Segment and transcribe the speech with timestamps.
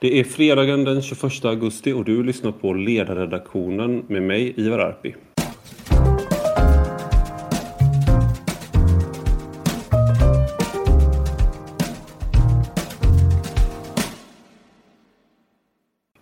[0.00, 5.14] Det är fredagen den 21 augusti och du lyssnar på ledarredaktionen med mig Ivar Arpi.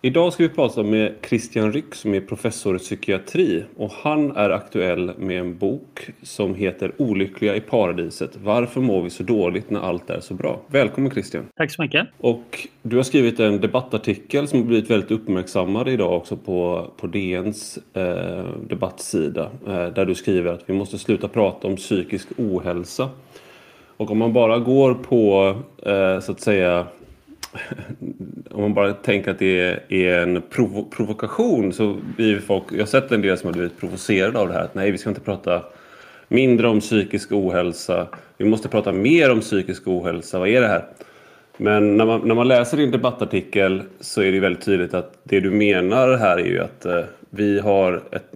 [0.09, 4.49] Idag ska vi prata med Christian Ryck som är professor i psykiatri och han är
[4.49, 8.37] aktuell med en bok som heter Olyckliga i paradiset.
[8.43, 10.61] Varför mår vi så dåligt när allt är så bra?
[10.67, 11.45] Välkommen Christian!
[11.55, 12.07] Tack så mycket!
[12.17, 17.07] Och du har skrivit en debattartikel som har blivit väldigt uppmärksammad idag också på, på
[17.07, 23.09] DNs eh, debattsida eh, där du skriver att vi måste sluta prata om psykisk ohälsa.
[23.97, 25.55] Och om man bara går på
[25.85, 26.87] eh, så att säga
[28.51, 32.85] om man bara tänker att det är en provo provokation så blir folk, jag har
[32.85, 35.21] sett en del som har blivit provocerade av det här att nej vi ska inte
[35.21, 35.63] prata
[36.27, 40.85] mindre om psykisk ohälsa, vi måste prata mer om psykisk ohälsa, vad är det här?
[41.57, 45.39] Men när man, när man läser din debattartikel så är det väldigt tydligt att det
[45.39, 48.31] du menar här är ju att eh, vi har ett,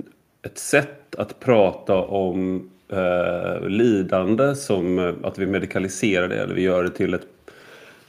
[0.45, 6.61] ett sätt att prata om eh, lidande som eh, att vi medikaliserar det eller vi
[6.61, 7.27] gör det till ett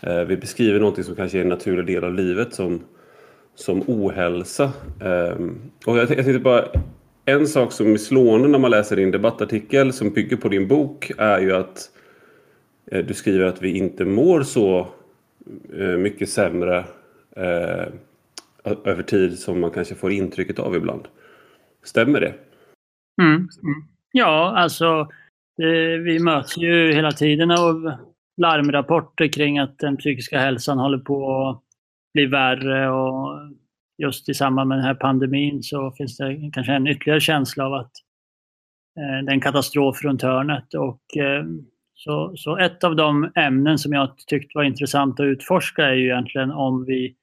[0.06, 2.80] Eh, vi beskriver något som kanske är en naturlig del av livet som,
[3.54, 4.72] som ohälsa.
[5.00, 5.36] Eh,
[5.86, 6.64] och jag, tänkte bara,
[7.24, 11.10] en sak som är slående när man läser din debattartikel som bygger på din bok
[11.18, 11.90] är ju att
[12.90, 14.86] eh, du skriver att vi inte mår så
[15.98, 16.84] mycket sämre
[18.64, 21.08] över tid som man kanske får intrycket av ibland.
[21.84, 22.34] Stämmer det?
[23.22, 23.48] Mm.
[24.12, 25.08] Ja, alltså
[26.04, 27.92] vi möts ju hela tiden av
[28.36, 31.62] larmrapporter kring att den psykiska hälsan håller på att
[32.14, 33.38] bli värre och
[33.98, 37.74] just i samband med den här pandemin så finns det kanske en ytterligare känsla av
[37.74, 37.92] att
[38.98, 40.74] eh, det är en katastrof runt hörnet.
[40.74, 41.44] Och, eh,
[41.94, 46.04] så, så ett av de ämnen som jag tyckte var intressant att utforska är ju
[46.04, 47.16] egentligen om vi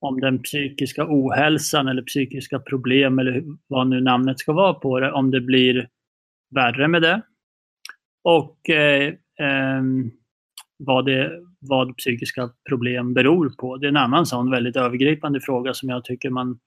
[0.00, 5.12] om den psykiska ohälsan eller psykiska problem eller vad nu namnet ska vara på det,
[5.12, 5.88] om det blir
[6.54, 7.22] värre med det.
[8.24, 10.10] Och eh, Ehm,
[10.78, 13.76] vad, det, vad psykiska problem beror på.
[13.76, 16.58] Det är en annan sån väldigt övergripande fråga som jag tycker man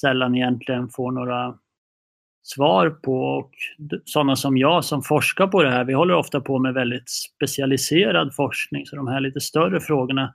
[0.00, 1.58] sällan egentligen får några
[2.42, 3.14] svar på.
[3.14, 3.50] Och
[4.04, 8.34] sådana som jag som forskar på det här, vi håller ofta på med väldigt specialiserad
[8.34, 10.34] forskning, så de här lite större frågorna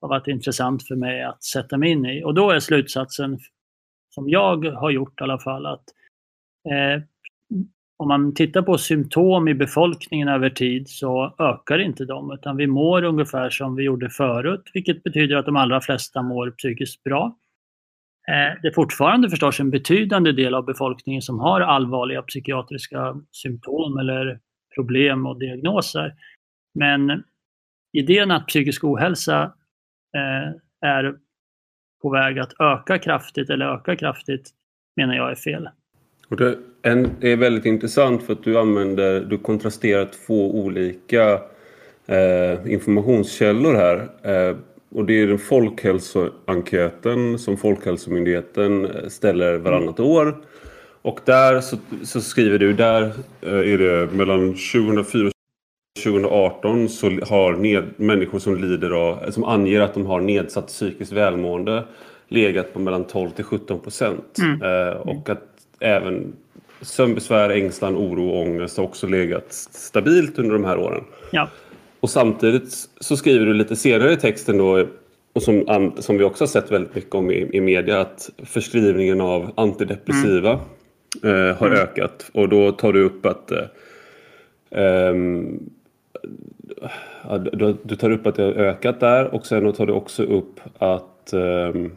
[0.00, 2.24] har varit intressant för mig att sätta mig in i.
[2.24, 3.38] Och då är slutsatsen,
[4.14, 5.84] som jag har gjort i alla fall, att
[6.70, 7.02] eh,
[8.00, 12.66] om man tittar på symptom i befolkningen över tid så ökar inte de utan vi
[12.66, 17.38] mår ungefär som vi gjorde förut vilket betyder att de allra flesta mår psykiskt bra.
[18.28, 23.98] Eh, det är fortfarande förstås en betydande del av befolkningen som har allvarliga psykiatriska symptom
[23.98, 24.40] eller
[24.74, 26.14] problem och diagnoser.
[26.74, 27.22] Men
[27.92, 29.42] idén att psykisk ohälsa
[30.16, 31.16] eh, är
[32.02, 34.50] på väg att öka kraftigt eller öka kraftigt
[34.96, 35.68] menar jag är fel.
[36.30, 41.40] Och det, en, är väldigt intressant för att du använder, du kontrasterar två olika
[42.06, 44.08] eh, informationskällor här.
[44.22, 44.56] Eh,
[44.94, 50.10] och det är den folkhälsoenkäten som Folkhälsomyndigheten eh, ställer varannat mm.
[50.10, 50.36] år.
[51.02, 53.02] Och där så, så, skriver du, där
[53.40, 55.32] eh, är det mellan 2004 och
[56.02, 61.12] 2018 så har ned, människor som lider av, som anger att de har nedsatt psykiskt
[61.12, 61.84] välmående
[62.28, 64.38] legat på mellan 12 till 17 procent.
[64.38, 64.62] Mm.
[64.62, 65.49] Eh, och att
[65.80, 66.32] även
[66.80, 71.04] sömnbesvär, ängslan, oro och ångest har också legat stabilt under de här åren.
[71.32, 71.48] Ja.
[72.00, 74.86] Och samtidigt så skriver du lite senare i texten då
[75.32, 79.20] och som, som vi också har sett väldigt mycket om i, i media att förskrivningen
[79.20, 80.60] av antidepressiva
[81.22, 81.48] mm.
[81.48, 81.78] eh, har mm.
[81.78, 85.70] ökat och då tar du upp att eh, um,
[87.52, 90.60] du, du, tar upp att det har ökat där och sen tar du också upp
[90.78, 91.92] att um,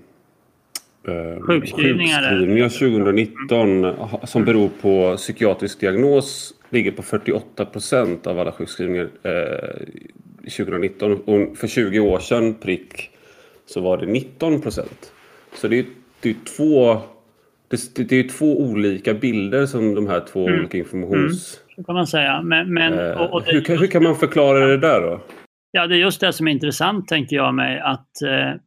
[1.08, 8.52] eh, sjukskrivningar, sjukskrivningar 2019 som beror på psykiatrisk diagnos ligger på 48 procent av alla
[8.52, 9.86] sjukskrivningar eh,
[10.42, 11.13] 2019.
[11.13, 13.09] Och för 20 år sedan prick
[13.66, 15.12] så var det 19 procent.
[15.54, 15.86] Så det är,
[16.22, 17.01] det är två
[17.68, 20.60] det, det är två olika bilder som de här två mm.
[20.60, 21.60] olika informations...
[21.78, 21.86] Mm.
[21.86, 22.42] Kan man säga.
[22.42, 25.22] Men, men eh, och, och hur, hur, kan man förklara det där då?
[25.72, 28.60] Ja, det är just det som är intressant tänker jag mig att eh,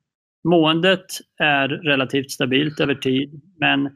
[0.47, 1.07] Måendet
[1.39, 3.87] är relativt stabilt över tid men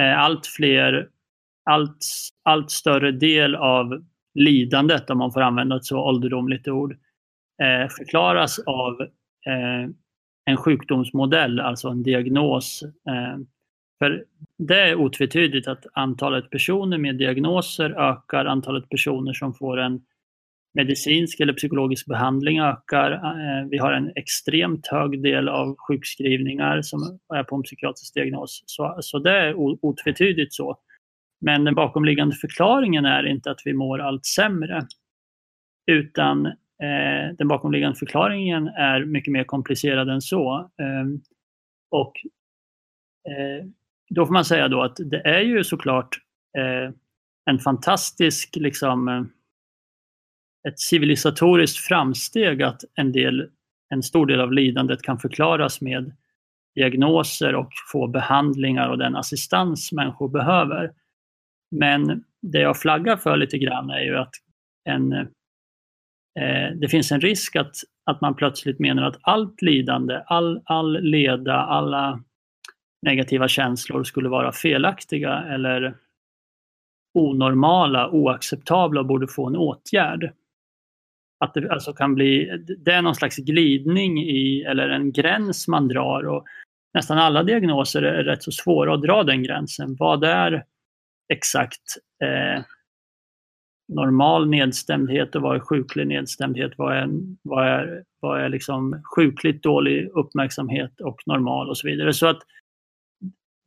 [0.00, 1.08] eh, allt fler,
[1.70, 2.06] allt,
[2.42, 4.04] allt större del av
[4.34, 6.92] lidandet, om man får använda ett så ålderdomligt ord,
[7.62, 9.00] eh, förklaras av
[9.46, 9.90] eh,
[10.44, 12.84] en sjukdomsmodell, alltså en diagnos.
[13.98, 14.24] För
[14.58, 20.00] det är otvetydigt att antalet personer med diagnoser ökar, antalet personer som får en
[20.74, 23.12] medicinsk eller psykologisk behandling ökar.
[23.12, 28.62] Eh, vi har en extremt hög del av sjukskrivningar som är på en psykiatrisk diagnos.
[28.66, 29.54] Så, så det är
[29.84, 30.78] otvetydigt så.
[31.40, 34.86] Men den bakomliggande förklaringen är inte att vi mår allt sämre.
[35.86, 40.58] Utan eh, den bakomliggande förklaringen är mycket mer komplicerad än så.
[40.58, 41.06] Eh,
[41.90, 42.12] och
[43.28, 43.66] eh,
[44.10, 46.18] då får man säga då att det är ju såklart
[46.58, 46.94] eh,
[47.50, 49.28] en fantastisk liksom,
[50.68, 53.48] ett civilisatoriskt framsteg att en, del,
[53.94, 56.12] en stor del av lidandet kan förklaras med
[56.74, 60.92] diagnoser och få behandlingar och den assistans människor behöver.
[61.76, 64.34] Men det jag flaggar för lite grann är ju att
[64.84, 70.62] en, eh, det finns en risk att, att man plötsligt menar att allt lidande, all,
[70.64, 72.22] all leda, alla
[73.06, 75.94] negativa känslor skulle vara felaktiga eller
[77.14, 80.32] onormala, oacceptabla och borde få en åtgärd.
[81.42, 85.88] Att det alltså kan bli, det är någon slags glidning i, eller en gräns man
[85.88, 86.26] drar.
[86.26, 86.44] Och
[86.94, 89.96] nästan alla diagnoser är rätt så svåra att dra den gränsen.
[89.98, 90.64] Vad är
[91.32, 91.82] exakt
[92.24, 92.64] eh,
[93.88, 96.72] normal nedstämdhet och vad är sjuklig nedstämdhet?
[96.76, 97.08] Vad är,
[97.42, 102.12] vad är, vad är liksom sjukligt dålig uppmärksamhet och normal och så vidare.
[102.12, 102.42] Så att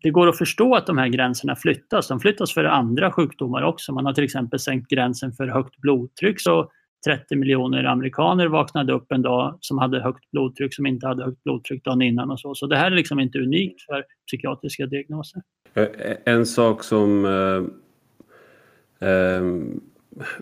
[0.04, 2.08] det går att förstå att de här gränserna flyttas.
[2.08, 3.94] De flyttas för andra sjukdomar också.
[3.94, 6.72] Man har till exempel sänkt gränsen för högt blodtryck så
[7.06, 11.44] 30 miljoner amerikaner vaknade upp en dag som hade högt blodtryck som inte hade högt
[11.44, 12.56] blodtryck dagen innan och så.
[12.56, 15.42] Så det här är liksom inte unikt för psykiatriska diagnoser.
[15.74, 15.88] Eh,
[16.26, 19.44] en sak som eh, eh,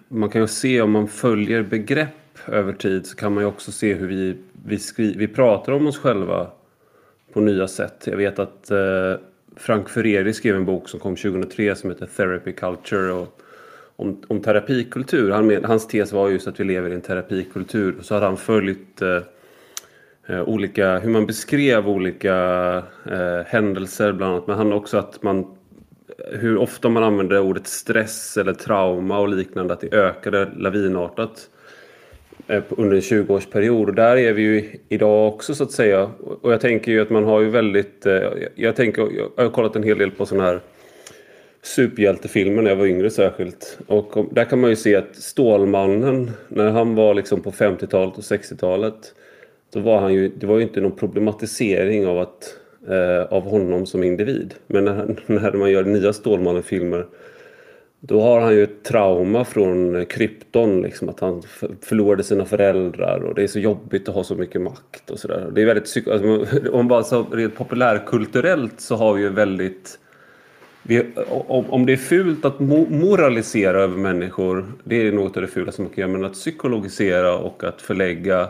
[0.07, 3.71] man kan ju se om man följer begrepp över tid så kan man ju också
[3.71, 6.47] se hur vi, vi, skri, vi pratar om oss själva
[7.33, 8.07] på nya sätt.
[8.07, 8.77] Jag vet att eh,
[9.55, 13.11] Frank Ferreri skrev en bok som kom 2003 som heter Therapy Culture.
[13.11, 13.39] Och
[13.95, 15.31] om, om terapikultur.
[15.31, 17.95] Han med, hans tes var just att vi lever i en terapikultur.
[18.01, 19.19] Så hade han följt eh,
[20.27, 22.35] eh, olika, hur man beskrev olika
[23.11, 24.47] eh, händelser bland annat.
[24.47, 25.45] Men han också att man
[26.31, 31.49] hur ofta man använder ordet stress eller trauma och liknande, att det ökade lavinartat
[32.47, 33.87] eh, under en 20-årsperiod.
[33.87, 36.09] Och där är vi ju idag också så att säga.
[36.41, 38.05] Och jag tänker ju att man har ju väldigt...
[38.05, 38.21] Eh,
[38.55, 39.07] jag, tänker,
[39.37, 40.59] jag har kollat en hel del på sådana här
[41.63, 43.79] superhjältefilmer när jag var yngre särskilt.
[43.87, 48.23] Och där kan man ju se att Stålmannen, när han var liksom på 50-talet och
[48.23, 49.13] 60-talet,
[49.73, 52.57] då var han ju, det var ju inte någon problematisering av, att,
[52.87, 54.53] eh, av honom som individ.
[54.67, 57.05] Men när, när man gör nya Stålmannen-filmer
[58.05, 61.41] då har han ju ett trauma från Krypton, liksom, att han
[61.81, 65.51] förlorade sina föräldrar och det är så jobbigt att ha så mycket makt och sådär.
[65.55, 69.99] Det är väldigt, alltså, om bara så rent populärkulturellt så har vi ju väldigt
[70.83, 71.03] vi,
[71.47, 75.91] om, det är fult att moralisera över människor, det är något av det fulaste man
[75.91, 76.11] kan göra.
[76.11, 78.49] Men att psykologisera och att förlägga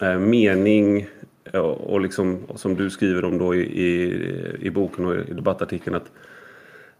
[0.00, 1.06] eh, mening
[1.52, 6.10] och, och liksom, som du skriver om då i, i, boken och i debattartikeln att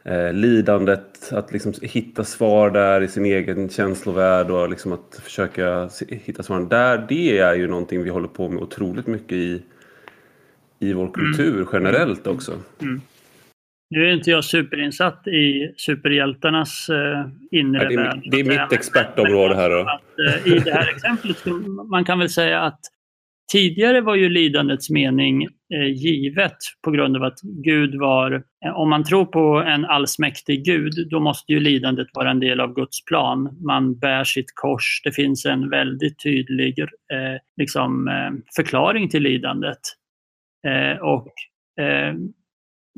[0.03, 5.91] eh, lidandet, att liksom hitta svar där i sin egen känslovärld och liksom att försöka
[6.09, 7.07] hitta svar där.
[7.09, 9.63] Det är ju någonting vi håller på med otroligt mycket i,
[10.79, 11.69] i vår kultur mm.
[11.73, 12.53] generellt också.
[12.81, 13.01] Mm.
[13.91, 18.73] Nu är inte jag superinsatt i superhjältarnas eh, inre ja, det, är, det är mitt
[18.73, 19.71] expertområde här.
[19.71, 19.81] Då.
[19.81, 21.45] Att, eh, I det här exemplet,
[21.91, 22.81] man kan väl säga att
[23.53, 25.43] tidigare var ju lidandets mening
[25.75, 30.65] eh, givet på grund av att Gud var, eh, om man tror på en allsmäktig
[30.65, 33.59] Gud, då måste ju lidandet vara en del av Guds plan.
[33.67, 39.79] Man bär sitt kors, det finns en väldigt tydlig eh, liksom, eh, förklaring till lidandet.
[41.01, 41.33] och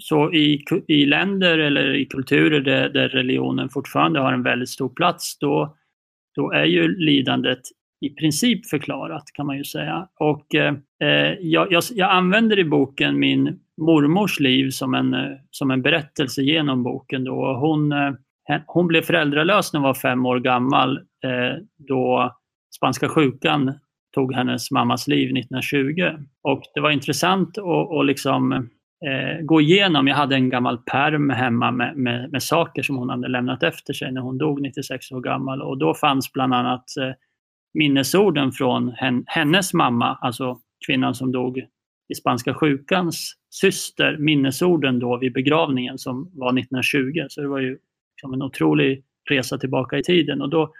[0.01, 4.89] så i, i länder eller i kulturer där, där religionen fortfarande har en väldigt stor
[4.89, 5.77] plats, då,
[6.37, 7.61] då är ju lidandet
[8.01, 10.09] i princip förklarat kan man ju säga.
[10.21, 15.31] Och eh, eh jag, jag, jag, använder i boken min mormors liv som en, eh,
[15.51, 17.25] som en berättelse genom boken.
[17.25, 17.59] Då.
[17.61, 18.13] Hon, eh,
[18.67, 22.37] hon blev föräldralös när hon var fem år gammal eh, då
[22.77, 23.73] spanska sjukan
[24.15, 26.25] tog hennes mammas liv 1920.
[26.43, 28.69] Och det var intressant att liksom
[29.07, 30.07] eh, gå igenom.
[30.07, 33.93] Jag hade en gammal perm hemma med, med, med, saker som hon hade lämnat efter
[33.93, 35.63] sig när hon dog 96 år gammal.
[35.63, 37.13] Och då fanns bland annat eh,
[37.75, 41.59] minnesorden från hen, hennes mamma, alltså kvinnan som dog
[42.09, 47.27] i spanska sjukans syster, minnesorden då vid begravningen som var 1920.
[47.29, 47.79] Så det var ju
[48.17, 50.43] liksom en otrolig resa tillbaka i tiden.
[50.43, 50.73] Och då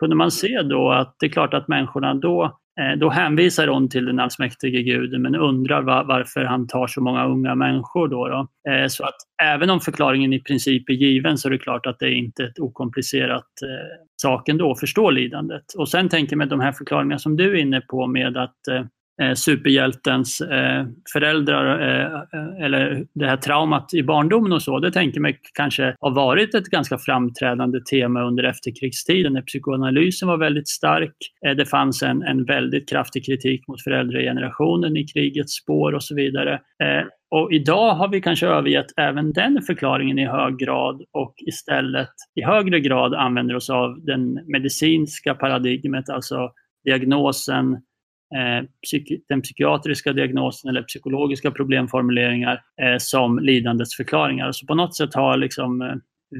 [0.00, 3.68] kunde man se då att det är klart att människorna då Eh, Eh, då hänvisar
[3.68, 8.08] hon till den allsmäktige guden men undrar var, varför han tar så många unga människor.
[8.08, 8.70] Då, då.
[8.72, 11.98] Eh, så att även om förklaringen i princip är given så är det klart att
[11.98, 15.64] det är inte ett okomplicerat eh, sak ändå att förstå lidandet.
[15.78, 18.68] Och sen tänker jag med de här förklaringarna som du är inne på med att
[18.68, 18.84] eh,
[19.22, 25.20] eh, superhjältens eh, föräldrar eh, eller det här traumat i barndomen och så, det tänker
[25.20, 31.16] mig kanske har varit ett ganska framträdande tema under efterkrigstiden när psykoanalysen var väldigt stark.
[31.46, 36.14] Eh, det fanns en, en väldigt kraftig kritik mot föräldragenerationen i krigets spår och så
[36.14, 36.52] vidare.
[36.52, 42.08] Eh, och idag har vi kanske övergett även den förklaringen i hög grad och istället
[42.34, 46.50] i högre grad använder oss av den medicinska paradigmet, alltså
[46.84, 47.76] diagnosen,
[48.34, 48.64] Eh,
[49.28, 54.52] den psykiatriska diagnosen eller psykologiska problemformuleringar eh, som lidandets förklaringar.
[54.52, 55.94] Så på något sätt har liksom eh,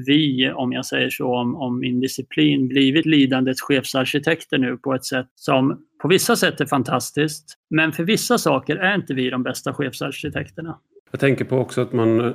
[0.05, 5.05] vi, om jag säger så, om, om min disciplin blivit lidandets chefsarkitekter nu på ett
[5.05, 7.57] sätt som på vissa sätt är fantastiskt.
[7.69, 10.79] Men för vissa saker är inte vi de bästa chefsarkitekterna.
[11.11, 12.33] Jag tänker på också att man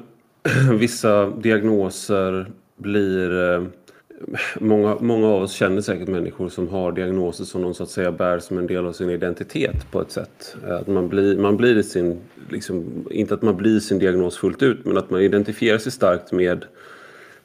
[0.79, 2.47] vissa diagnoser
[2.77, 3.31] blir
[4.61, 8.13] många, många av oss känner säkert människor som har diagnoser som de så att säga
[8.13, 10.57] bär som en del av sin identitet på ett sätt.
[10.69, 12.19] Att man blir, man blir sin,
[12.51, 16.33] liksom, inte att man blir sin diagnos fullt ut men att man identifierar sig starkt
[16.33, 16.65] med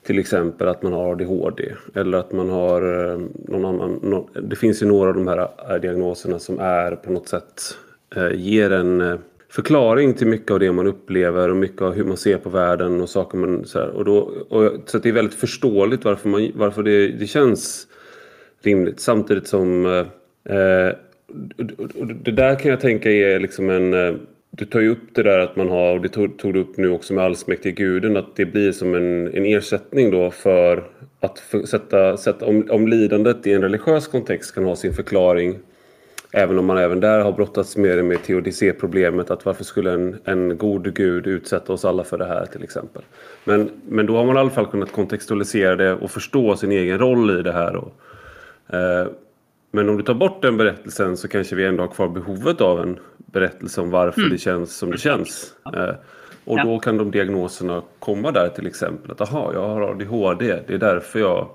[0.03, 3.99] till exempel att man har ADHD eller att man har eh, någon annan.
[4.03, 7.77] Någon, det finns ju några av de här eh, diagnoserna som är på något sätt
[8.15, 9.19] eh, ger en
[9.53, 13.01] förklaring till mycket av det man upplever och mycket av hur man ser på världen
[13.01, 13.65] och saker man...
[13.65, 14.17] Så, här, och då,
[14.49, 17.87] och, så det är väldigt förståeligt varför, man, varför det, det känns
[18.61, 18.99] rimligt.
[18.99, 19.85] Samtidigt som...
[20.49, 20.89] Eh,
[21.99, 23.93] och det där kan jag tänka är liksom en...
[23.93, 24.13] Eh,
[24.51, 26.77] du tar ju upp det där att man har, och det tog, tog du upp
[26.77, 30.83] nu också med allsmäktige guden, att det blir som en, en ersättning då för
[31.19, 35.59] att för, sätta, sätta om, om lidandet i en religiös kontext kan ha sin förklaring
[36.35, 40.57] Även om man även där har brottats med med teodicé-problemet att varför skulle en, en
[40.57, 43.01] god gud utsätta oss alla för det här till exempel.
[43.43, 46.99] Men, men då har man i alla fall kunnat kontextualisera det och förstå sin egen
[46.99, 47.75] roll i det här.
[47.75, 47.93] Och,
[48.75, 49.07] eh,
[49.71, 52.81] men om du tar bort den berättelsen så kanske vi ändå har kvar behovet av
[52.81, 54.31] en berättelse om varför mm.
[54.31, 55.53] det känns som det känns.
[55.65, 55.95] Eh,
[56.45, 56.63] och ja.
[56.63, 59.11] då kan de diagnoserna komma där till exempel.
[59.11, 60.59] Att aha, jag har ADHD.
[60.67, 61.49] Det är därför jag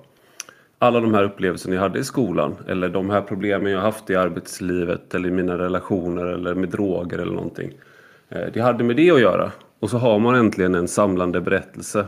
[0.78, 4.16] alla de här upplevelserna jag hade i skolan eller de här problemen jag haft i
[4.16, 7.70] arbetslivet eller i mina relationer eller med droger eller någonting.
[8.28, 9.52] Eh, det hade med det att göra.
[9.80, 12.06] Och så har man äntligen en samlande berättelse.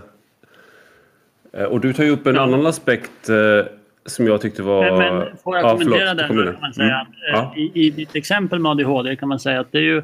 [1.52, 3.72] Eh, och du tar ju upp en annan aspekt eh,
[4.06, 4.98] som jag tyckte var...
[4.98, 6.28] Men, får jag ja, kommentera den?
[6.28, 6.94] Kan man säga.
[6.94, 7.06] Mm.
[7.32, 7.54] Ja.
[7.56, 10.02] I, I ditt exempel med ADHD kan man säga att det är ju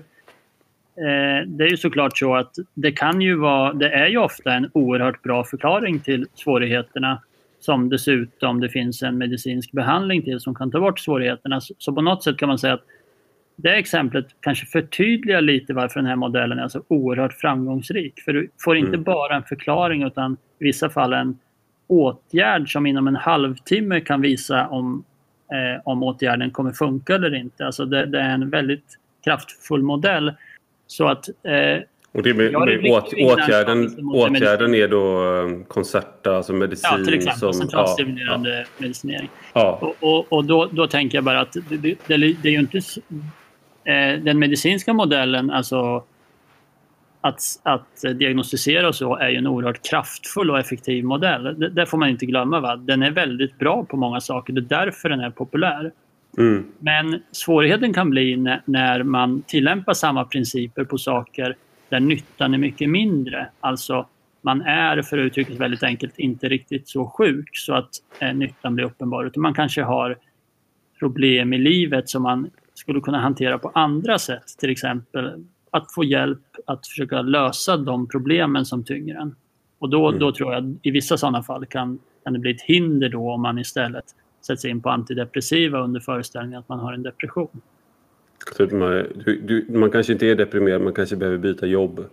[1.46, 4.70] det är ju såklart så att det kan ju vara, det är ju ofta en
[4.72, 7.22] oerhört bra förklaring till svårigheterna
[7.66, 11.60] som dessutom det finns en medicinsk behandling till som kan ta bort svårigheterna.
[11.60, 12.84] Så på något sätt kan man säga att
[13.56, 18.20] det exemplet kanske förtydligar lite varför den här modellen är så oerhört framgångsrik.
[18.24, 19.02] För du får inte mm.
[19.02, 21.38] bara en förklaring utan i vissa fall en
[21.86, 25.04] åtgärd som inom en halvtimme kan visa om,
[25.52, 27.66] eh, om åtgärden kommer funka eller inte.
[27.66, 30.32] Alltså det, det är en väldigt kraftfull modell.
[30.86, 31.82] Så att eh,
[32.16, 36.90] och det med, med åt, åtgärden, åtgärden är då um, Concerta, alltså medicin?
[36.98, 39.28] Ja, till exempel som, centralstimulerande ja, medicinering.
[39.52, 39.78] Ja.
[39.82, 41.96] Och, och, och då, då, tänker jag bara att det, det,
[42.42, 42.78] det är ju inte...
[43.84, 46.04] Eh, den medicinska modellen, alltså
[47.20, 51.58] att, att diagnostisera och så, är ju en oerhört kraftfull och effektiv modell.
[51.58, 52.60] Det, det får man inte glömma.
[52.60, 52.76] Va?
[52.76, 54.52] Den är väldigt bra på många saker.
[54.52, 55.92] Det är därför den är populär.
[56.38, 56.66] Mm.
[56.78, 61.56] Men svårigheten kan bli när, när man tillämpar samma principer på saker
[61.88, 63.48] där nyttan är mycket mindre.
[63.60, 64.06] Alltså
[64.42, 68.34] man är, för att uttrycka det väldigt enkelt, inte riktigt så sjuk så att eh,
[68.34, 69.24] nyttan blir uppenbar.
[69.24, 70.18] Utan man kanske har
[70.98, 74.44] problem i livet som man skulle kunna hantera på andra sätt.
[74.58, 79.34] Till exempel att få hjälp att försöka lösa de problemen som tynger en.
[79.78, 80.20] Och då, mm.
[80.20, 83.42] då tror jag i vissa sådana fall kan, kan det bli ett hinder då om
[83.42, 84.04] man istället
[84.46, 87.60] sätts in på antidepressiva under föreställningen att man har en depression.
[88.56, 92.04] Typ man, du, du, man kanske inte är deprimerad, man kanske behöver byta jobb.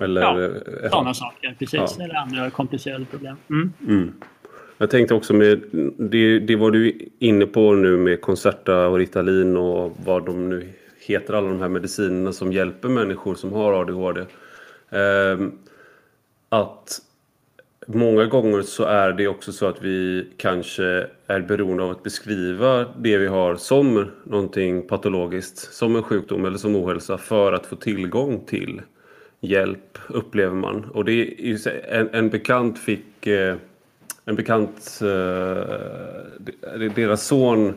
[0.00, 0.42] Eller, ja,
[0.82, 1.56] eh, sådana saker.
[1.58, 1.96] Precis.
[1.98, 2.04] Ja.
[2.04, 3.36] Eller andra komplicerade problem.
[3.50, 3.72] Mm.
[3.88, 4.12] Mm.
[4.78, 5.60] Jag tänkte också med
[5.98, 10.68] det, det var du inne på nu med Concerta och Ritalin och vad de nu
[11.06, 14.20] heter, alla de här medicinerna som hjälper människor som har ADHD.
[14.90, 15.48] Eh,
[16.48, 17.00] att
[17.86, 22.86] Många gånger så är det också så att vi kanske är beroende av att beskriva
[22.98, 27.76] det vi har som någonting patologiskt, som en sjukdom eller som ohälsa för att få
[27.76, 28.82] tillgång till
[29.40, 30.84] hjälp, upplever man.
[30.84, 33.56] Och det är en, en bekant fick eh,
[34.24, 35.08] en bekant, eh,
[36.94, 37.74] deras son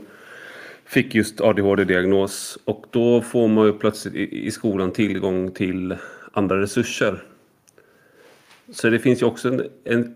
[0.85, 5.95] fick just ADHD-diagnos och då får man ju plötsligt i skolan tillgång till
[6.31, 7.23] andra resurser.
[8.71, 10.15] Så det finns ju också en, en,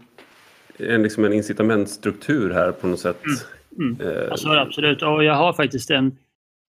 [0.77, 3.23] en, liksom en incitamentstruktur här på något sätt.
[3.25, 3.97] Mm.
[3.99, 4.07] Mm.
[4.07, 6.17] Eh, alltså, absolut, och jag har faktiskt en,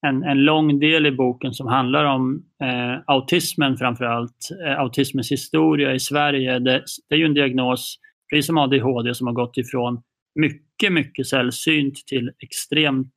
[0.07, 4.49] en, en lång del i boken som handlar om eh, autismen framförallt.
[4.67, 6.59] Eh, autismens historia i Sverige.
[6.59, 7.99] Det, det, är ju en diagnos,
[8.31, 10.03] precis som ADHD, som har gått ifrån
[10.35, 13.15] mycket, mycket sällsynt till extremt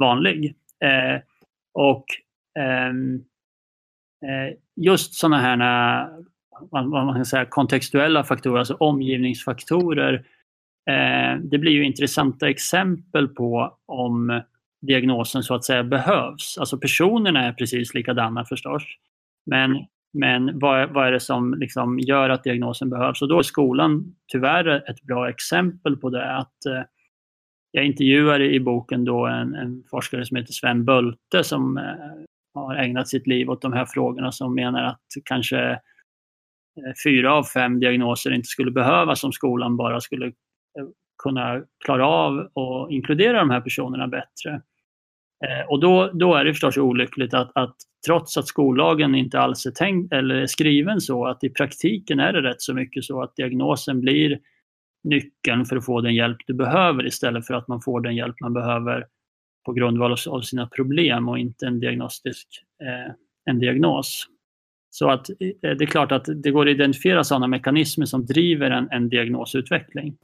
[0.00, 0.54] vanlig.
[0.84, 1.20] Eh,
[1.74, 2.04] och
[2.58, 3.14] ehm,
[4.24, 6.08] eh, just sådana här
[6.70, 10.14] vad man kan säga, kontextuella faktorer, alltså omgivningsfaktorer.
[10.90, 14.42] Eh, det blir ju intressanta exempel på om
[14.86, 16.58] diagnosen så att säga behövs.
[16.58, 18.82] Alltså personerna är precis likadana förstås.
[19.46, 23.22] Men, men vad, vad är det som liksom gör att diagnosen behövs?
[23.22, 26.36] Och då är skolan tyvärr ett bra exempel på det.
[26.36, 26.82] Att, eh,
[27.70, 31.84] jag intervjuade i boken då en, en, forskare som heter Sven Bölte som eh,
[32.54, 35.80] har ägnat sitt liv åt de här frågorna som menar att kanske
[36.76, 40.86] Eh, fyra av fem diagnoser inte skulle behövas om skolan bara skulle eh,
[41.22, 44.62] kunna klara av och inkludera de här personerna bättre.
[45.46, 47.76] Eh, och då, då är det förstås olyckligt att, att
[48.06, 52.32] trots att skollagen inte alls är tänkt eller är skriven så att i praktiken är
[52.32, 54.40] det rätt så mycket så att diagnosen blir
[55.04, 58.36] nyckeln för att få den hjälp du behöver istället för att man får den hjälp
[58.40, 59.06] man behöver
[59.66, 62.48] på grundval av sina problem och inte en diagnostisk
[62.82, 63.14] eh,
[63.50, 64.26] en diagnos.
[64.94, 68.70] Så att eh, det är klart att det går att identifiera sådana mekanismer som driver
[68.70, 70.16] en, en diagnosutveckling.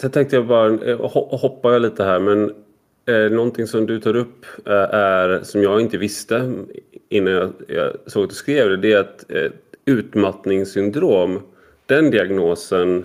[0.00, 2.52] Det tänkte jag bara, eh, hoppar jag lite här, men
[3.08, 6.52] eh, någonting som du tar upp eh, är, som jag inte visste
[7.08, 9.50] innan jag, jag såg att du skrev det, det är att eh,
[9.84, 11.40] utmattningssyndrom,
[11.86, 13.04] den diagnosen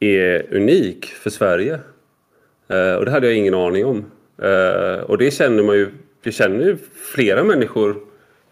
[0.00, 1.80] är unik för Sverige.
[2.68, 4.04] Eh, och det hade jag ingen aning om.
[4.42, 5.88] Eh, och det känner man ju,
[6.22, 6.76] det känner ju
[7.14, 7.96] flera människor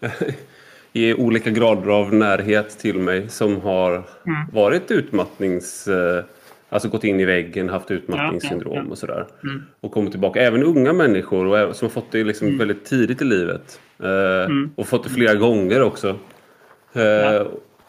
[0.93, 4.07] i olika grader av närhet till mig som har mm.
[4.53, 5.89] varit utmattnings...
[5.89, 6.25] Eh,
[6.69, 8.91] alltså gått in i väggen, haft utmattningssyndrom ja, ja, ja.
[8.91, 9.27] och sådär.
[9.45, 9.63] Mm.
[9.81, 10.41] Och kommit tillbaka.
[10.41, 12.59] Även unga människor och, som har fått det liksom mm.
[12.59, 13.81] väldigt tidigt i livet.
[14.01, 14.71] Mm.
[14.77, 16.19] Och fått det flera gånger också.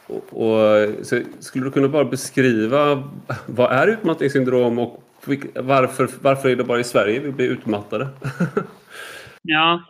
[0.08, 3.04] Och, och, så skulle du kunna bara beskriva
[3.46, 5.04] vad är utmattningssyndrom och
[5.56, 8.08] varför, varför är det bara i Sverige vi blir utmattade?
[9.42, 9.84] ja,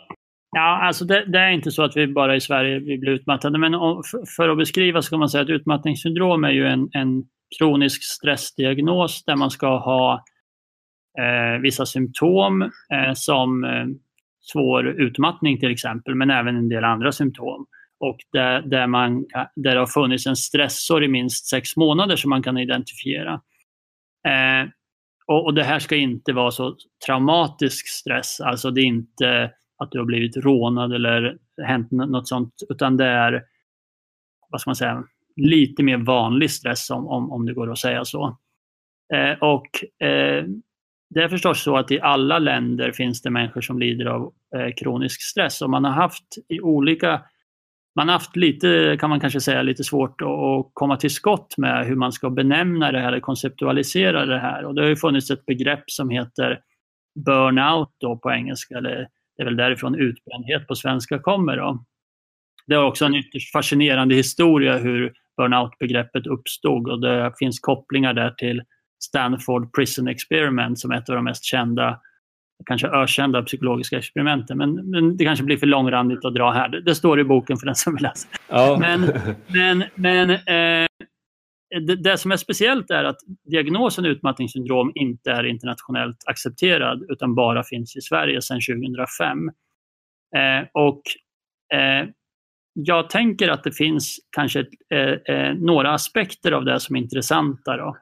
[0.54, 3.60] ja alltså det, det, är inte så att vi bara i Sverige vi blir utmattade.
[3.60, 3.72] Men
[4.36, 7.24] för att beskriva så kan man säga att utmattningssyndrom är ju en, en
[7.60, 10.24] kronisk stressdiagnos där man ska ha
[11.20, 13.86] eh, vissa symptom eh, som eh,
[14.42, 17.66] svår utmattning till exempel, men även en del andra symptom
[18.00, 22.30] och där, där, man, där det har funnits en stressor i minst sex månader som
[22.30, 23.34] man kan identifiera.
[24.28, 24.70] Eh,
[25.28, 29.52] och, och, Det här ska inte vara så traumatisk stress, alltså det är inte
[29.84, 33.44] att du har blivit rånad eller hänt något sånt, utan det är
[34.50, 35.04] vad ska man säga,
[35.36, 38.38] lite mer vanlig stress om, om, om det går att säga så.
[39.14, 40.46] Eh, och eh,
[41.10, 44.74] det är förstås så att i alla länder finns det människor som lider av eh,
[44.78, 47.22] kronisk stress och man har haft i olika
[47.96, 51.86] man har haft lite, kan man kanske säga, lite svårt att komma till skott med
[51.86, 54.66] hur man ska benämna det här eller konceptualisera det här.
[54.66, 56.60] Och det har ju funnits ett begrepp som heter
[57.26, 61.58] burnout då på engelska, eller det är väl därifrån utbrändhet på svenska kommer.
[61.58, 61.86] Då.
[62.68, 68.32] Det är också en ytterst fascinerande historia hur burnout-begreppet uppstod och det finns kopplingar där
[68.32, 68.62] till
[69.04, 72.00] Stanford Prison Experiment som är ett av de mest kända
[72.66, 74.58] kanske ökända psykologiska experimenten.
[74.58, 76.70] Men, men, det kanske blir för långrandigt att dra här.
[76.70, 78.28] Det, det, står i boken för den som vill läsa.
[78.50, 78.78] Ja.
[78.80, 79.12] Men,
[79.48, 80.88] men, men eh,
[81.80, 83.18] det, det, som är speciellt är att
[83.52, 89.50] diagnosen utmattningssyndrom inte är internationellt accepterad utan bara finns i Sverige sedan 2005.
[90.36, 91.02] Eh, och
[91.78, 92.10] eh,
[92.74, 97.78] jag tänker att det finns kanske eh, eh, några aspekter av det som är intressanta.
[97.78, 97.98] Då.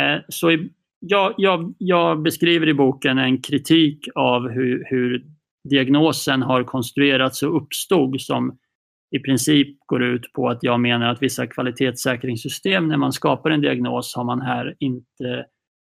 [0.00, 0.70] Eh, så i,
[1.00, 5.24] jag, jag, jag, beskriver i boken en kritik av hur, hur
[5.70, 8.58] diagnosen har konstruerats och uppstod som
[9.10, 13.60] i princip går ut på att jag menar att vissa kvalitetssäkringssystem när man skapar en
[13.60, 15.46] diagnos har man här inte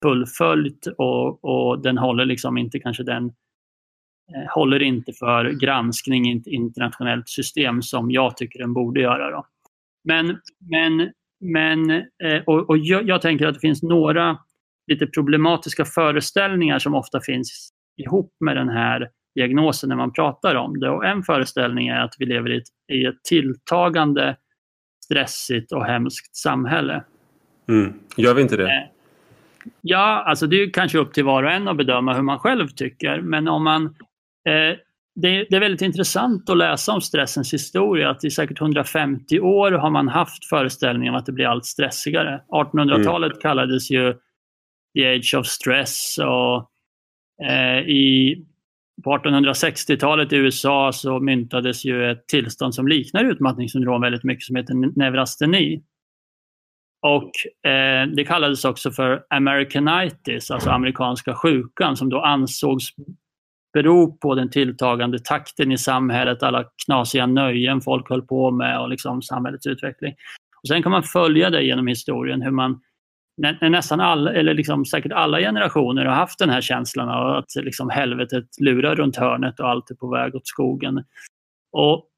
[0.04, 6.38] fullföljt och, och den håller liksom inte kanske den eh, håller inte för granskning i
[6.38, 9.32] ett internationellt system som jag tycker den borde göra.
[9.32, 9.46] Då.
[10.04, 14.38] Men, men, men eh, och, och jag, jag, tänker att det finns några
[14.88, 20.80] lite problematiska föreställningar som ofta finns ihop med den här diagnosen när man pratar om
[20.80, 20.90] det.
[20.90, 24.38] Och en föreställning är att vi lever i ett, i ett tilltagande
[25.06, 27.04] stressigt och hemskt samhälle.
[27.70, 27.94] Mm.
[28.18, 28.64] Gör vi inte det?
[28.64, 28.84] Eh,
[29.82, 32.68] ja, alltså det är kanske upp till var och en att bedöma hur man själv
[32.68, 33.22] tycker.
[33.22, 33.86] Men om man,
[34.48, 34.78] eh,
[35.16, 38.10] det, det, är väldigt intressant att läsa om stressens historia.
[38.10, 42.42] Att I säkert 150 år har man haft föreställningen om att det blir allt stressigare.
[42.50, 43.42] 1800-talet mm.
[43.42, 44.14] kallades ju
[44.98, 46.18] the age of stress.
[46.18, 46.72] och
[47.50, 48.46] eh, i,
[49.04, 54.56] på 1860-talet i USA så myntades ju ett tillstånd som liknar utmattningssyndrom väldigt mycket som
[54.56, 55.84] heter neurasteni.
[57.02, 57.32] Och
[57.72, 62.90] eh, Det kallades också för americanitis, alltså amerikanska sjukan som då ansågs
[63.74, 68.90] bero på den tilltagande takten i samhället, alla knasiga nöjen folk höll på med och
[68.90, 70.14] liksom samhällets utveckling.
[70.62, 72.82] Och sen kan man följa det genom historien hur man
[73.38, 77.56] när, nästan alla, eller liksom säkert alla generationer har haft den här känslan av att
[77.56, 81.04] liksom helvetet lurar runt hörnet och allt är på väg åt skogen.
[81.72, 82.10] Och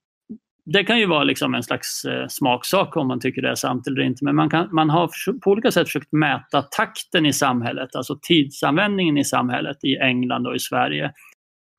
[0.66, 3.88] det kan ju vara liksom en slags eh, smaksak om man tycker det är sant
[3.88, 4.26] eller inte.
[4.26, 9.18] Men man, kan, man har på olika sätt försökt mäta takten i samhället, alltså tidsanvändningen
[9.18, 11.14] i samhället i England och i Sverige.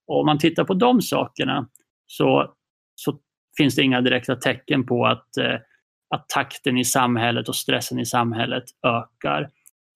[0.06, 1.68] Och om man tittar på de sakerna
[2.06, 2.54] så,
[2.94, 3.18] så
[3.56, 5.56] finns det inga direkta tecken på att, eh,
[6.14, 9.48] att takten i samhället och stressen i samhället ökar.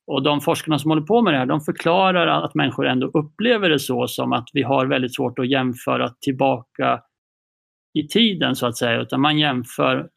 [0.07, 3.69] Och de forskarna som håller på med det här, de förklarar att människor ändå upplever
[3.69, 7.01] det så som att vi har väldigt svårt att jämföra tillbaka
[7.95, 10.09] i tiden så att säga, utan man jämför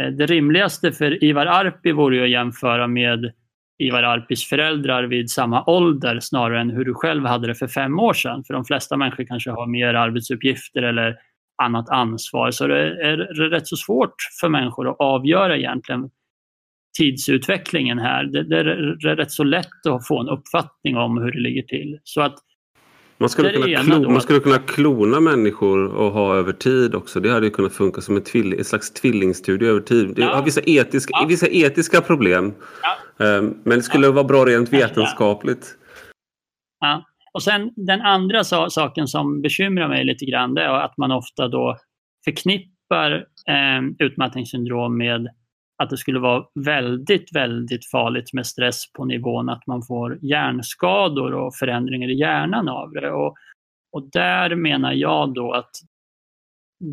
[0.00, 3.32] eh, det rimligaste för Ivar Arpi vore ju att jämföra med
[3.78, 7.98] Ivar Arpis föräldrar vid samma ålder snarare än hur du själv hade det för fem
[7.98, 8.44] år sedan.
[8.44, 11.16] För de flesta människor kanske har mer arbetsuppgifter eller
[11.60, 12.50] annat ansvar.
[12.50, 13.16] Så det är
[13.50, 16.10] rätt så svårt för människor att avgöra egentligen
[16.98, 18.24] tidsutvecklingen här.
[18.24, 21.98] Det, det är rätt så lätt att få en uppfattning om hur det ligger till.
[22.04, 22.34] Så att
[23.18, 27.20] man skulle, kunna klona, man skulle kunna klona människor och ha över tid också.
[27.20, 30.12] Det hade ju kunnat funka som en, tvill, en slags tvillingstudie över tid.
[30.16, 31.26] Det har vissa etiska, ja.
[31.28, 32.52] vissa etiska problem.
[32.82, 33.26] Ja.
[33.26, 34.12] Ehm, men det skulle ja.
[34.12, 35.76] vara bra rent vetenskapligt.
[36.80, 37.04] Ja.
[37.32, 41.48] Och sen den andra saken som bekymrar mig lite grann det är att man ofta
[41.48, 41.76] då
[42.24, 43.12] förknippar
[43.48, 45.28] eh, utmattningssyndrom med
[45.82, 51.34] att det skulle vara väldigt, väldigt farligt med stress på nivån att man får hjärnskador
[51.34, 53.10] och förändringar i hjärnan av det.
[53.10, 53.36] Och,
[53.92, 55.70] och där menar jag då att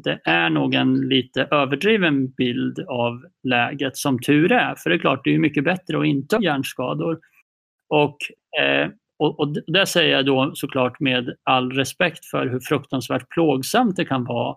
[0.03, 4.75] det är nog en lite överdriven bild av läget som tur är.
[4.75, 7.19] För det är klart, det är mycket bättre att inte ha hjärnskador.
[7.89, 8.17] Och,
[8.61, 13.95] eh, och, och det säger jag då såklart med all respekt för hur fruktansvärt plågsamt
[13.95, 14.55] det kan vara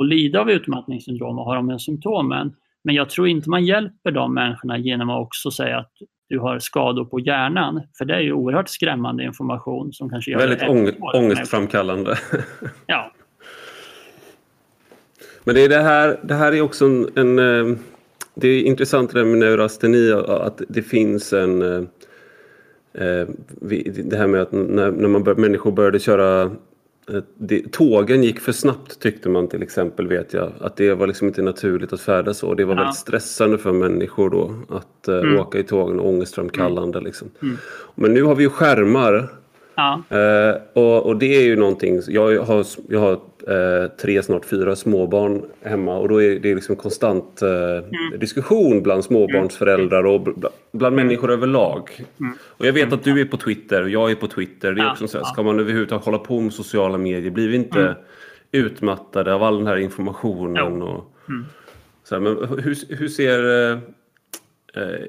[0.00, 2.54] att lida av utmattningssyndrom och ha de här symptomen.
[2.84, 5.92] Men jag tror inte man hjälper de människorna genom att också säga att
[6.28, 7.82] du har skador på hjärnan.
[7.98, 12.18] För det är ju oerhört skrämmande information som kanske gör Väldigt det ångestframkallande.
[12.86, 13.12] Ja.
[15.44, 17.76] Men det, är det, här, det här är också en, en eh,
[18.34, 21.84] det är intressant det där med neurasteni att det finns en eh,
[24.04, 26.50] det här med att när, när man bör, människor började köra
[27.38, 30.52] det, tågen gick för snabbt tyckte man till exempel vet jag.
[30.60, 32.54] Att det var liksom inte naturligt att färdas så.
[32.54, 32.80] Det var ja.
[32.80, 35.40] väldigt stressande för människor då att uh, mm.
[35.40, 37.06] åka i tågen, ångestframkallande mm.
[37.06, 37.30] liksom.
[37.42, 37.56] Mm.
[37.94, 39.28] Men nu har vi ju skärmar.
[39.74, 40.02] Ja.
[40.12, 43.20] Uh, och, och, det är ju någonting, jag har, jag har
[44.00, 48.18] tre, snart fyra småbarn hemma och då är det liksom konstant mm.
[48.20, 50.20] diskussion bland småbarnsföräldrar och
[50.72, 51.06] bland, mm.
[51.06, 51.90] människor överlag.
[52.20, 52.32] Mm.
[52.42, 54.72] Och jag vet att du är på Twitter och jag är på Twitter.
[54.72, 57.30] Det är också så här, ska man överhuvudtaget hålla på med sociala medier?
[57.30, 57.94] Blir vi inte mm.
[58.52, 60.82] utmattade av all den här informationen?
[60.82, 61.44] Och, mm.
[62.04, 63.70] så här, men hur, hur ser...
[63.70, 63.78] Eh,
[64.82, 65.00] eh,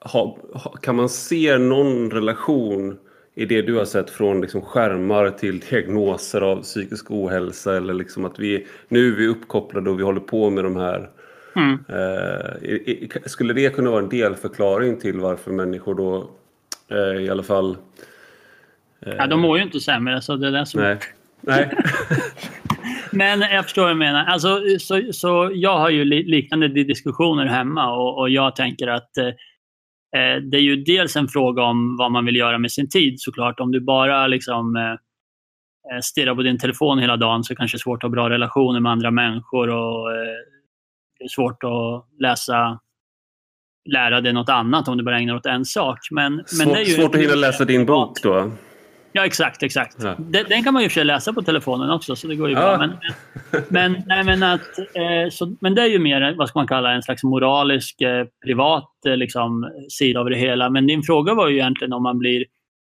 [0.00, 2.98] ha, ha, kan man se någon relation
[3.38, 8.24] i det du har sett från liksom skärmar till diagnoser av psykisk ohälsa eller liksom
[8.24, 11.10] att vi nu är vi uppkopplade och vi håller på med de här
[11.56, 11.84] Mm.
[11.88, 16.30] Eh, skulle det kunna vara en delförklaring till varför människor då
[16.90, 17.76] eh, i alla fall...
[19.06, 19.14] Eh...
[19.14, 20.80] Ja, de mår ju inte sämre så det är det som...
[20.80, 20.98] Nej.
[21.40, 21.76] Nej.
[23.10, 24.24] Men jag förstår vad du menar.
[24.24, 29.28] Alltså, så, så jag har ju liknande diskussioner hemma och, och jag tänker att eh,
[30.50, 33.60] det är ju dels en fråga om vad man vill göra med sin tid såklart.
[33.60, 37.78] Om du bara liksom eh, eh stirrar på din telefon hela dagen så kanske det
[37.78, 40.38] är svårt att ha bra relationer med andra människor och eh,
[41.18, 42.80] det är svårt att läsa
[43.90, 45.98] lära dig något annat om du bara ägnar åt en sak.
[46.10, 48.52] Men, Svår, men det är ju svårt att hinna läsa din bok då?
[49.12, 49.62] Ja, exakt.
[49.62, 49.96] exakt.
[50.02, 50.14] Ja.
[50.18, 52.54] Den, den, kan man ju för sig läsa på telefonen också, så det går ju
[52.54, 52.60] ja.
[52.60, 52.78] bra.
[52.78, 52.92] Men,
[53.68, 56.92] men, nej, men, att, eh, så, men det är ju mer vad ska man kalla
[56.92, 60.70] en slags moralisk, eh, privat eh, liksom, sida av det hela.
[60.70, 62.44] Men din fråga var ju egentligen om man, blir,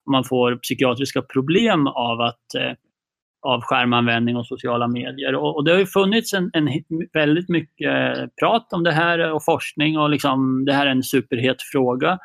[0.06, 2.72] om man får psykiatriska problem av att eh,
[3.46, 5.34] av skärmanvändning och sociala medier.
[5.34, 6.68] Och, och det har ju funnits en, en,
[7.12, 7.90] väldigt mycket
[8.40, 12.18] prat om det här och forskning och liksom, det här är en superhet fråga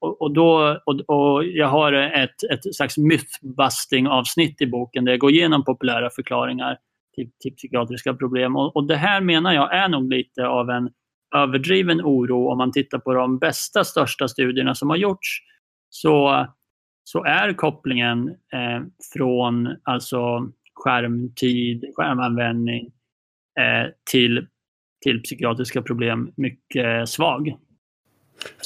[0.00, 5.20] och, och, då, och, och jag har ett, ett slags mythbusting-avsnitt i boken där jag
[5.20, 6.78] går igenom populära förklaringar
[7.14, 8.56] till, till psykiatriska problem.
[8.56, 10.90] Och, och det här menar jag är nog lite av en
[11.34, 15.38] överdriven oro om man tittar på de bästa, största studierna som har gjorts.
[15.88, 16.46] Så,
[17.04, 18.82] så är kopplingen eh,
[19.14, 22.86] från alltså skärmtid, skärmanvändning
[23.60, 24.46] eh, till,
[25.04, 27.56] till psykiatriska problem mycket svag.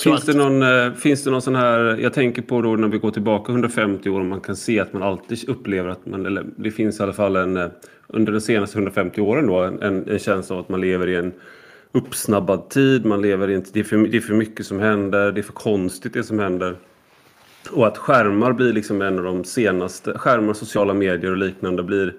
[0.02, 0.26] Finns, att...
[0.26, 3.10] det någon, eh, finns det någon sån här, jag tänker på då när vi går
[3.10, 7.00] tillbaka 150 år man kan se att man alltid upplever att man, eller det finns
[7.00, 7.68] i alla fall en, eh,
[8.06, 11.32] under de senaste 150 åren då, en, en känsla av att man lever i en
[11.92, 15.32] uppsnabbad tid, man lever i en, det, är för, det är för mycket som händer,
[15.32, 16.76] det är för konstigt det som händer.
[17.70, 22.14] Och att skärmar blir liksom en av de senaste, skärmar, sociala medier och liknande blir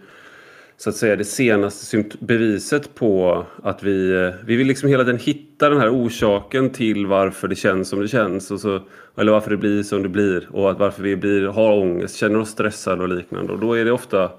[0.77, 5.19] så att säga det senaste beviset på att vi, eh, vi vill liksom hela tiden
[5.19, 8.51] hitta den här orsaken till varför det känns som det känns.
[8.51, 8.81] Och så,
[9.17, 12.39] eller varför det blir som det blir och att varför vi blir, har ångest, känner
[12.39, 13.53] oss stressade och liknande.
[13.53, 14.31] Och då är det ofta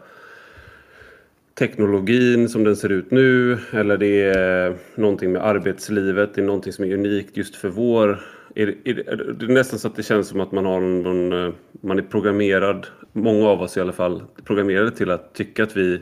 [1.58, 6.72] teknologin som den ser ut nu eller det är någonting med arbetslivet, det är någonting
[6.72, 8.20] som är unikt just för vår
[8.54, 8.94] är, är,
[9.38, 12.02] det är nästan så att det känns som att man har någon, eh, man är
[12.02, 16.00] programmerad, många av oss i alla fall, programmerade till att tycka att vi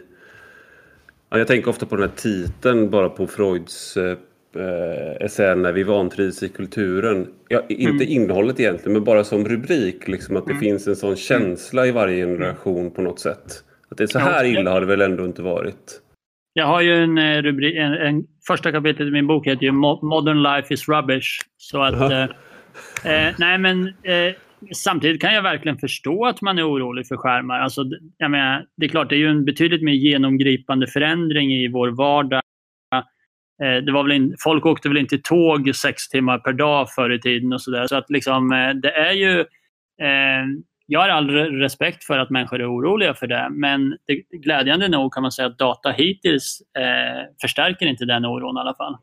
[1.39, 4.17] jag tänker ofta på den här titeln bara på Freuds eh,
[5.21, 7.27] essä när vi vantrivs i kulturen.
[7.49, 8.23] Ja, inte mm.
[8.23, 10.09] innehållet egentligen men bara som rubrik.
[10.09, 10.61] Liksom, att det mm.
[10.61, 13.65] finns en sån känsla i varje generation på något sätt.
[13.89, 16.01] Att det är så här illa har det väl ändå inte varit.
[16.53, 19.73] Jag har ju en eh, rubrik, en, en, första kapitlet i min bok heter ju
[19.73, 21.41] Modern Life is Rubbish.
[21.57, 22.23] Så att, eh,
[23.05, 24.35] eh, nej men eh,
[24.73, 27.61] samtidigt kan jag verkligen förstå att man är orolig för skärmar.
[27.61, 27.85] Alltså,
[28.19, 31.89] jag menar, det är klart, det är ju en betydligt mer genomgripande förändring i vår
[31.89, 32.43] vardag.
[33.63, 37.13] Eh, det var väl in, folk åkte väl inte tåg sex timmar per dag förr
[37.13, 37.87] i tiden och sådär.
[37.87, 39.41] Så att liksom, eh, det är ju...
[40.01, 40.45] Eh,
[40.87, 45.13] jag har all respekt för att människor är oroliga för det, men det, glädjande nog
[45.13, 48.97] kan man säga att data hittills eh, förstärker inte den oron i alla fall.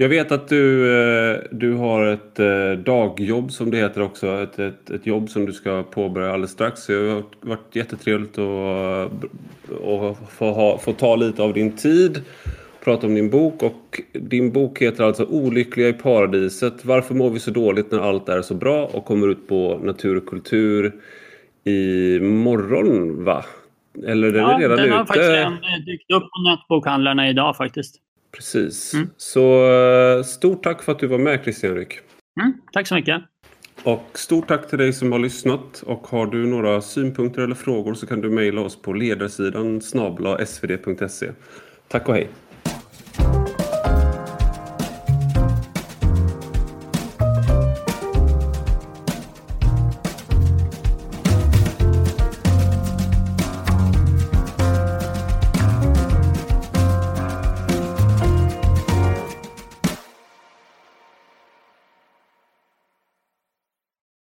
[0.00, 4.26] Jag vet att du, eh, du har ett eh, dagjobb som det heter också.
[4.26, 6.86] Ett, ett, ett jobb som du ska påbörja alldeles strax.
[6.86, 9.04] Det har varit jättetrevligt att, eh,
[9.88, 12.22] att få, ha, få ta lite av din tid.
[12.84, 13.62] Prata om din bok.
[13.62, 16.84] Och din bok heter alltså Olyckliga i paradiset.
[16.84, 18.86] Varför mår vi så dåligt när allt är så bra?
[18.86, 20.92] Och kommer ut på Natur och kultur
[21.68, 23.44] i morgon va?
[24.06, 24.94] Eller är den ja, redan den ute?
[24.94, 27.96] har faktiskt dykt upp på nätbokhandlarna idag faktiskt.
[28.36, 28.94] Precis.
[28.94, 29.10] Mm.
[29.16, 31.98] Så eh, stort tack för att du var med Christian Ryck.
[32.40, 33.22] Mm, tack så mycket.
[33.82, 35.82] Och stort tack till dig som har lyssnat.
[35.86, 40.46] Och har du några synpunkter eller frågor så kan du mejla oss på ledarsidan snabla
[40.46, 41.30] svd.se.
[41.88, 42.28] Tack och hej!